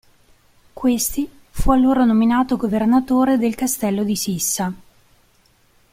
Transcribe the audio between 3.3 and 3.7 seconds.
del